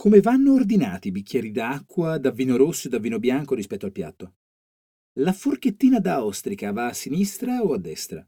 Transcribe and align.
Come 0.00 0.22
vanno 0.22 0.54
ordinati 0.54 1.08
i 1.08 1.10
bicchieri 1.10 1.50
d'acqua, 1.50 2.16
da 2.16 2.30
vino 2.30 2.56
rosso 2.56 2.86
e 2.86 2.90
da 2.90 2.98
vino 2.98 3.18
bianco 3.18 3.54
rispetto 3.54 3.84
al 3.84 3.92
piatto? 3.92 4.36
La 5.18 5.34
forchettina 5.34 5.98
da 5.98 6.24
ostrica 6.24 6.72
va 6.72 6.86
a 6.86 6.94
sinistra 6.94 7.60
o 7.60 7.74
a 7.74 7.78
destra? 7.78 8.26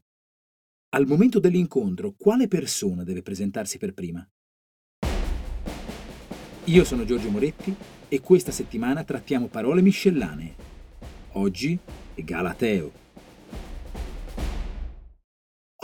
Al 0.89 1.07
momento 1.07 1.39
dell'incontro, 1.39 2.13
quale 2.15 2.47
persona 2.47 3.03
deve 3.03 3.23
presentarsi 3.23 3.79
per 3.79 3.95
prima? 3.95 4.23
Io 6.65 6.83
sono 6.83 7.05
Giorgio 7.05 7.31
Moretti 7.31 7.75
e 8.07 8.21
questa 8.21 8.51
settimana 8.51 9.03
trattiamo 9.03 9.47
parole 9.47 9.81
miscellanee. 9.81 10.55
Oggi 11.31 11.75
è 12.13 12.21
Galateo. 12.21 12.91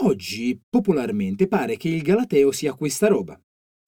Oggi 0.04 0.62
popolarmente 0.70 1.48
pare 1.48 1.76
che 1.76 1.88
il 1.88 2.02
Galateo 2.02 2.52
sia 2.52 2.74
questa 2.74 3.08
roba. 3.08 3.36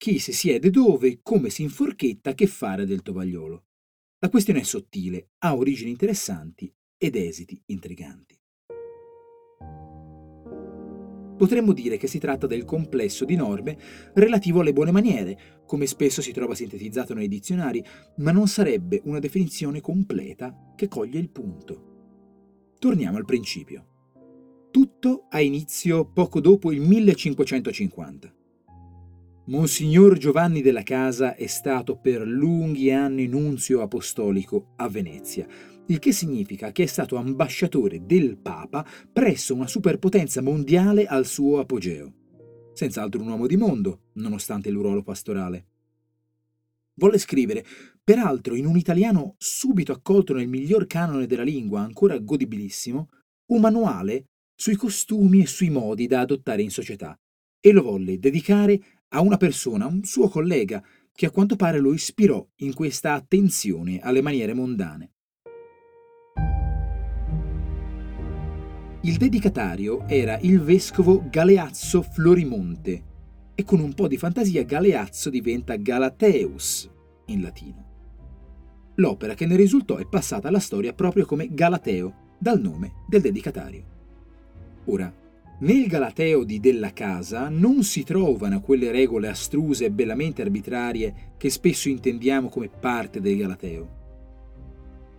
Chi 0.03 0.19
si 0.19 0.33
siede 0.33 0.69
dove, 0.69 1.21
come 1.23 1.49
si 1.49 1.61
inforchetta, 1.61 2.33
che 2.33 2.45
fare 2.45 2.85
del 2.85 3.01
tovagliolo. 3.01 3.63
La 4.19 4.27
questione 4.27 4.59
è 4.59 4.63
sottile, 4.63 5.29
ha 5.37 5.55
origini 5.55 5.91
interessanti 5.91 6.69
ed 6.97 7.15
esiti 7.15 7.57
intriganti. 7.67 8.37
Potremmo 11.37 11.71
dire 11.71 11.95
che 11.95 12.07
si 12.07 12.19
tratta 12.19 12.47
del 12.47 12.65
complesso 12.65 13.23
di 13.23 13.37
norme 13.37 13.77
relativo 14.15 14.59
alle 14.59 14.73
buone 14.73 14.91
maniere, 14.91 15.61
come 15.65 15.85
spesso 15.85 16.21
si 16.21 16.33
trova 16.33 16.53
sintetizzato 16.53 17.13
nei 17.13 17.29
dizionari, 17.29 17.81
ma 18.17 18.33
non 18.33 18.49
sarebbe 18.49 18.99
una 19.05 19.19
definizione 19.19 19.79
completa 19.79 20.73
che 20.75 20.89
coglie 20.89 21.19
il 21.19 21.29
punto. 21.29 22.73
Torniamo 22.77 23.15
al 23.15 23.23
principio. 23.23 24.67
Tutto 24.69 25.27
ha 25.29 25.39
inizio 25.39 26.11
poco 26.11 26.41
dopo 26.41 26.73
il 26.73 26.81
1550. 26.81 28.41
Monsignor 29.45 30.17
Giovanni 30.17 30.61
della 30.61 30.83
Casa 30.83 31.35
è 31.35 31.47
stato 31.47 31.97
per 31.97 32.25
lunghi 32.25 32.91
anni 32.91 33.27
nunzio 33.27 33.81
apostolico 33.81 34.71
a 34.77 34.87
Venezia, 34.87 35.45
il 35.87 35.99
che 35.99 36.13
significa 36.13 36.71
che 36.71 36.83
è 36.83 36.85
stato 36.85 37.17
ambasciatore 37.17 38.05
del 38.05 38.37
Papa 38.37 38.87
presso 39.11 39.53
una 39.53 39.67
superpotenza 39.67 40.41
mondiale 40.41 41.05
al 41.07 41.25
suo 41.25 41.59
apogeo. 41.59 42.13
Senz'altro 42.71 43.21
un 43.21 43.27
uomo 43.27 43.45
di 43.45 43.57
mondo, 43.57 44.03
nonostante 44.13 44.69
il 44.69 44.75
ruolo 44.75 45.03
pastorale. 45.03 45.65
Volle 46.93 47.17
scrivere, 47.17 47.65
peraltro 48.01 48.55
in 48.55 48.65
un 48.65 48.77
italiano 48.77 49.35
subito 49.37 49.91
accolto 49.91 50.33
nel 50.33 50.47
miglior 50.47 50.87
canone 50.87 51.25
della 51.25 51.43
lingua, 51.43 51.81
ancora 51.81 52.17
godibilissimo, 52.17 53.09
un 53.47 53.59
manuale 53.59 54.23
sui 54.55 54.77
costumi 54.77 55.41
e 55.41 55.47
sui 55.47 55.69
modi 55.69 56.07
da 56.07 56.21
adottare 56.21 56.61
in 56.61 56.69
società, 56.69 57.13
e 57.59 57.71
lo 57.73 57.81
volle 57.81 58.19
dedicare 58.19 58.79
a 59.15 59.21
una 59.21 59.37
persona, 59.37 59.85
un 59.85 60.03
suo 60.03 60.27
collega, 60.27 60.83
che 61.11 61.27
a 61.27 61.31
quanto 61.31 61.55
pare 61.55 61.79
lo 61.79 61.93
ispirò 61.93 62.45
in 62.57 62.73
questa 62.73 63.13
attenzione 63.13 63.99
alle 63.99 64.21
maniere 64.21 64.53
mondane. 64.53 65.11
Il 69.01 69.17
dedicatario 69.17 70.07
era 70.07 70.39
il 70.39 70.61
vescovo 70.61 71.27
Galeazzo 71.29 72.01
Florimonte 72.01 73.03
e 73.53 73.63
con 73.63 73.79
un 73.79 73.93
po' 73.93 74.07
di 74.07 74.17
fantasia 74.17 74.63
Galeazzo 74.63 75.29
diventa 75.29 75.75
Galateus 75.75 76.89
in 77.25 77.41
latino. 77.41 77.91
L'opera 78.95 79.35
che 79.35 79.45
ne 79.45 79.55
risultò 79.55 79.97
è 79.97 80.07
passata 80.07 80.47
alla 80.47 80.59
storia 80.59 80.93
proprio 80.93 81.25
come 81.25 81.49
Galateo, 81.51 82.35
dal 82.39 82.59
nome 82.59 83.03
del 83.07 83.21
dedicatario. 83.21 83.91
Ora, 84.85 85.13
nel 85.63 85.87
Galateo 85.87 86.43
di 86.43 86.59
Della 86.59 86.91
Casa 86.91 87.47
non 87.47 87.83
si 87.83 88.03
trovano 88.03 88.59
quelle 88.59 88.91
regole 88.91 89.29
astruse 89.29 89.85
e 89.85 89.91
bellamente 89.91 90.41
arbitrarie 90.41 91.31
che 91.37 91.49
spesso 91.49 91.87
intendiamo 91.87 92.49
come 92.49 92.67
parte 92.67 93.21
del 93.21 93.37
Galateo. 93.37 94.01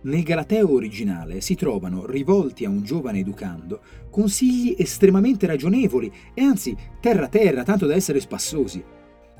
Nel 0.03 0.21
Galateo 0.21 0.71
originale 0.71 1.41
si 1.41 1.55
trovano, 1.55 2.05
rivolti 2.05 2.63
a 2.63 2.69
un 2.69 2.83
giovane 2.83 3.19
educando, 3.19 3.81
consigli 4.11 4.75
estremamente 4.77 5.47
ragionevoli 5.47 6.13
e 6.35 6.43
anzi 6.43 6.77
terra-terra, 6.99 7.63
tanto 7.63 7.87
da 7.87 7.95
essere 7.95 8.19
spassosi. 8.19 8.83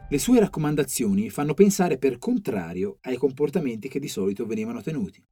Le 0.10 0.18
sue 0.18 0.40
raccomandazioni 0.40 1.30
fanno 1.30 1.54
pensare 1.54 2.00
per 2.00 2.18
contrario 2.18 2.98
ai 3.02 3.18
comportamenti 3.18 3.88
che 3.90 4.00
di 4.00 4.08
solito 4.08 4.48
venivano 4.48 4.82
tenuti. 4.82 5.24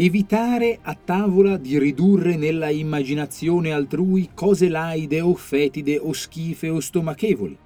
Evitare 0.00 0.78
a 0.82 0.94
tavola 0.94 1.56
di 1.56 1.76
ridurre 1.76 2.36
nella 2.36 2.70
immaginazione 2.70 3.72
altrui 3.72 4.30
cose 4.32 4.68
laide 4.68 5.20
o 5.20 5.34
fetide 5.34 5.98
o 5.98 6.12
schife 6.12 6.68
o 6.68 6.78
stomachevoli. 6.78 7.58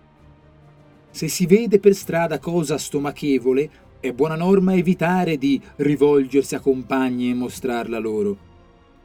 Se 1.10 1.28
si 1.28 1.44
vede 1.44 1.78
per 1.78 1.94
strada 1.94 2.38
cosa 2.38 2.78
stomachevole, 2.78 3.70
è 4.00 4.12
buona 4.12 4.34
norma 4.34 4.72
evitare 4.74 5.36
di 5.36 5.60
rivolgersi 5.76 6.54
a 6.54 6.60
compagni 6.60 7.28
e 7.28 7.34
mostrarla 7.34 7.98
loro. 7.98 8.38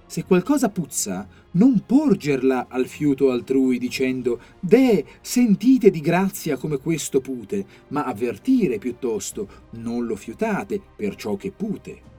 Se 0.05 0.23
qualcosa 0.23 0.69
puzza, 0.69 1.27
non 1.51 1.83
porgerla 1.85 2.67
al 2.69 2.87
fiuto 2.87 3.29
altrui 3.29 3.77
dicendo 3.77 4.39
Deh, 4.57 5.03
sentite 5.19 5.89
di 5.89 5.99
grazia 5.99 6.55
come 6.55 6.77
questo 6.77 7.19
pute, 7.19 7.65
ma 7.89 8.05
avvertire 8.05 8.77
piuttosto, 8.77 9.49
non 9.71 10.05
lo 10.05 10.15
fiutate 10.15 10.79
per 10.95 11.15
ciò 11.15 11.35
che 11.35 11.51
pute 11.51 12.15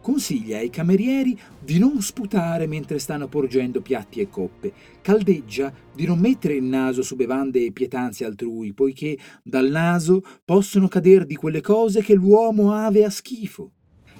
consiglia 0.00 0.58
ai 0.58 0.70
camerieri 0.70 1.38
di 1.62 1.78
non 1.78 2.00
sputare 2.00 2.66
mentre 2.66 2.98
stanno 2.98 3.28
porgendo 3.28 3.80
piatti 3.80 4.20
e 4.20 4.28
coppe, 4.28 4.72
caldeggia 5.02 5.72
di 5.94 6.06
non 6.06 6.18
mettere 6.18 6.54
il 6.54 6.64
naso 6.64 7.02
su 7.02 7.16
bevande 7.16 7.64
e 7.64 7.72
pietanze 7.72 8.24
altrui, 8.24 8.72
poiché 8.72 9.18
dal 9.42 9.68
naso 9.68 10.22
possono 10.44 10.88
cader 10.88 11.26
di 11.26 11.36
quelle 11.36 11.60
cose 11.60 12.02
che 12.02 12.14
l'uomo 12.14 12.72
ave 12.72 13.04
a 13.04 13.10
schifo. 13.10 13.72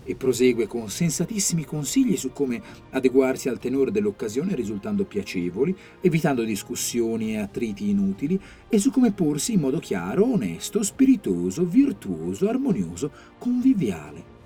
E 0.02 0.16
prosegue 0.16 0.66
con 0.66 0.88
sensatissimi 0.88 1.64
consigli 1.64 2.16
su 2.16 2.32
come 2.32 2.60
adeguarsi 2.90 3.48
al 3.48 3.58
tenore 3.58 3.92
dell'occasione 3.92 4.54
risultando 4.54 5.04
piacevoli, 5.04 5.76
evitando 6.00 6.42
discussioni 6.42 7.34
e 7.34 7.38
attriti 7.38 7.90
inutili, 7.90 8.40
e 8.68 8.78
su 8.78 8.90
come 8.90 9.12
porsi 9.12 9.52
in 9.52 9.60
modo 9.60 9.78
chiaro, 9.78 10.32
onesto, 10.32 10.82
spiritoso, 10.82 11.64
virtuoso, 11.64 12.48
armonioso, 12.48 13.12
conviviale 13.38 14.38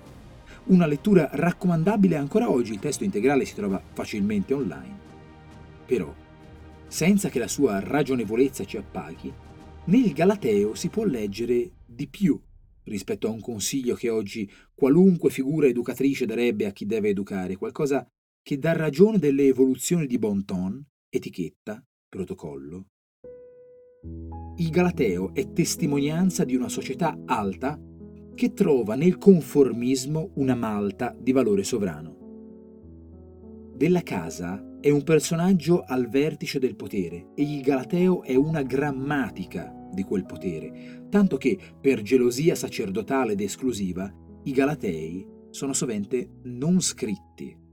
una 0.67 0.85
lettura 0.85 1.29
raccomandabile 1.31 2.15
ancora 2.15 2.49
oggi, 2.49 2.73
il 2.73 2.79
testo 2.79 3.03
integrale 3.03 3.45
si 3.45 3.53
trova 3.53 3.81
facilmente 3.93 4.53
online. 4.53 5.03
Però, 5.85 6.13
senza 6.87 7.29
che 7.29 7.39
la 7.39 7.47
sua 7.47 7.79
ragionevolezza 7.79 8.65
ci 8.65 8.77
appaghi, 8.77 9.31
nel 9.85 10.13
Galateo 10.13 10.73
si 10.73 10.89
può 10.89 11.03
leggere 11.03 11.71
di 11.85 12.07
più 12.07 12.39
rispetto 12.85 13.27
a 13.27 13.31
un 13.31 13.41
consiglio 13.41 13.95
che 13.95 14.09
oggi 14.09 14.49
qualunque 14.73 15.29
figura 15.29 15.67
educatrice 15.67 16.25
darebbe 16.25 16.65
a 16.65 16.71
chi 16.71 16.85
deve 16.85 17.09
educare, 17.09 17.55
qualcosa 17.55 18.07
che 18.41 18.57
dà 18.57 18.73
ragione 18.73 19.17
delle 19.17 19.45
evoluzioni 19.45 20.05
di 20.05 20.17
bon 20.17 20.45
ton, 20.45 20.83
etichetta, 21.09 21.83
protocollo. 22.07 22.87
Il 24.57 24.69
Galateo 24.69 25.33
è 25.33 25.51
testimonianza 25.51 26.43
di 26.43 26.55
una 26.55 26.69
società 26.69 27.17
alta 27.25 27.79
che 28.35 28.53
trova 28.53 28.95
nel 28.95 29.17
conformismo 29.17 30.31
una 30.35 30.55
Malta 30.55 31.15
di 31.17 31.31
valore 31.31 31.63
sovrano. 31.63 32.13
Della 33.75 34.01
Casa 34.01 34.77
è 34.79 34.89
un 34.89 35.03
personaggio 35.03 35.83
al 35.83 36.07
vertice 36.09 36.59
del 36.59 36.75
potere 36.75 37.29
e 37.33 37.43
il 37.43 37.61
Galateo 37.61 38.21
è 38.21 38.35
una 38.35 38.61
grammatica 38.61 39.73
di 39.91 40.03
quel 40.03 40.25
potere, 40.25 41.07
tanto 41.09 41.37
che, 41.37 41.57
per 41.81 42.01
gelosia 42.01 42.55
sacerdotale 42.55 43.31
ed 43.31 43.41
esclusiva, 43.41 44.13
i 44.43 44.51
Galatei 44.51 45.25
sono 45.49 45.73
sovente 45.73 46.29
non 46.43 46.81
scritti 46.81 47.63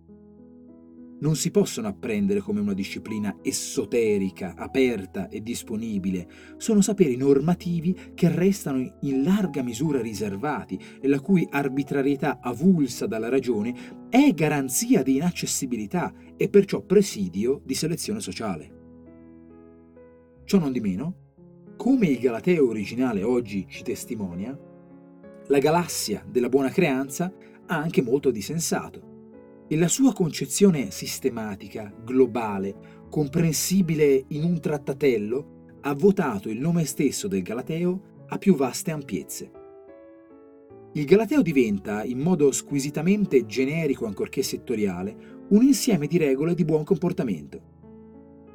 non 1.23 1.37
si 1.37 1.51
possono 1.51 1.89
apprendere 1.89 2.41
come 2.41 2.61
una 2.61 2.75
disciplina 2.75 3.39
esoterica, 3.43 4.55
aperta 4.57 5.29
e 5.29 5.41
disponibile. 5.41 6.29
Sono 6.57 6.81
saperi 6.81 7.17
normativi 7.17 7.97
che 8.15 8.29
restano 8.29 8.99
in 9.01 9.23
larga 9.23 9.63
misura 9.63 10.01
riservati 10.01 10.79
e 11.01 11.07
la 11.09 11.21
cui 11.21 11.47
arbitrarietà 11.49 12.41
avulsa 12.41 13.07
dalla 13.07 13.29
ragione 13.29 14.09
è 14.09 14.33
garanzia 14.35 15.03
di 15.03 15.17
inaccessibilità 15.17 16.13
e 16.37 16.49
perciò 16.49 16.83
presidio 16.83 17.63
di 17.65 17.75
selezione 17.75 18.21
sociale. 18.21 18.81
Ciò 20.45 20.59
non 20.59 20.73
di 20.73 20.81
meno, 20.81 21.17
come 21.77 22.09
il 22.09 22.19
Galateo 22.19 22.69
originale 22.69 23.23
oggi 23.23 23.67
ci 23.69 23.85
testimonia, 23.85 24.59
la 25.47 25.59
galassia 25.59 26.25
della 26.29 26.49
buona 26.49 26.69
creanza 26.69 27.33
ha 27.67 27.77
anche 27.77 28.03
molto 28.03 28.31
di 28.31 28.43
sensato 28.43 29.11
e 29.73 29.77
la 29.79 29.89
sua 29.89 30.13
concezione 30.13 30.91
sistematica, 30.91 31.91
globale, 32.05 33.07
comprensibile 33.09 34.23
in 34.29 34.45
un 34.45 34.61
trattatello, 34.61 35.79
ha 35.81 35.95
votato 35.95 36.51
il 36.51 36.61
nome 36.61 36.85
stesso 36.85 37.27
del 37.27 37.41
Galateo 37.41 38.25
a 38.27 38.37
più 38.37 38.55
vaste 38.55 38.91
ampiezze. 38.91 39.51
Il 40.93 41.07
Galateo 41.07 41.41
diventa, 41.41 42.05
in 42.05 42.19
modo 42.19 42.53
squisitamente 42.53 43.47
generico 43.47 44.05
ancorché 44.05 44.43
settoriale, 44.43 45.17
un 45.49 45.63
insieme 45.63 46.07
di 46.07 46.19
regole 46.19 46.55
di 46.55 46.67
buon 46.67 46.85
comportamento. 46.85 47.63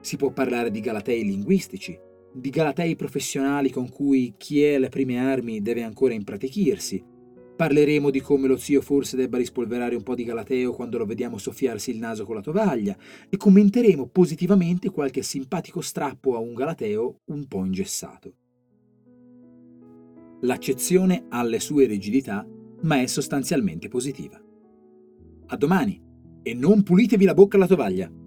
Si 0.01 0.17
può 0.17 0.29
parlare 0.31 0.69
di 0.69 0.81
Galatei 0.81 1.23
linguistici, 1.23 1.97
di 2.31 2.51
galatei 2.51 2.95
professionali 2.95 3.71
con 3.71 3.89
cui 3.89 4.35
chi 4.37 4.61
è 4.61 4.75
alle 4.75 4.89
prime 4.89 5.17
armi 5.17 5.63
deve 5.63 5.81
ancora 5.81 6.13
impratichirsi. 6.13 7.03
Parleremo 7.57 8.11
di 8.11 8.21
come 8.21 8.47
lo 8.47 8.55
zio 8.55 8.81
forse 8.81 9.17
debba 9.17 9.39
rispolverare 9.39 9.95
un 9.95 10.03
po' 10.03 10.13
di 10.13 10.23
galateo 10.23 10.73
quando 10.73 10.99
lo 10.99 11.05
vediamo 11.05 11.39
soffiarsi 11.39 11.89
il 11.89 11.97
naso 11.97 12.23
con 12.23 12.35
la 12.35 12.41
tovaglia 12.41 12.95
e 13.27 13.35
commenteremo 13.35 14.09
positivamente 14.09 14.91
qualche 14.91 15.23
simpatico 15.23 15.81
strappo 15.81 16.35
a 16.35 16.39
un 16.39 16.53
galateo 16.53 17.21
un 17.25 17.47
po' 17.47 17.65
ingessato. 17.65 18.33
L'accezione 20.41 21.25
ha 21.29 21.41
le 21.41 21.59
sue 21.59 21.87
rigidità, 21.87 22.47
ma 22.81 23.01
è 23.01 23.07
sostanzialmente 23.07 23.87
positiva. 23.87 24.39
A 25.47 25.57
domani 25.57 25.99
e 26.43 26.53
non 26.53 26.83
pulitevi 26.83 27.25
la 27.25 27.33
bocca 27.33 27.57
alla 27.57 27.65
tovaglia! 27.65 28.25